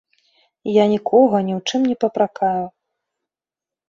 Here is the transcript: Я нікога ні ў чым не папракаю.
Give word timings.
Я 0.75 0.85
нікога 0.93 1.41
ні 1.49 1.53
ў 1.59 1.73
чым 1.73 1.81
не 1.89 1.95
папракаю. 2.05 2.65